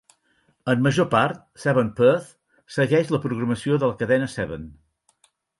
[0.71, 2.33] En major part, Seven Perth
[2.79, 4.69] segueix la programació de la cadena Seven.